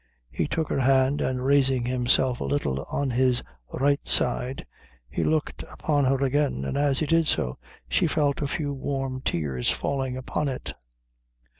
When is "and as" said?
6.65-6.97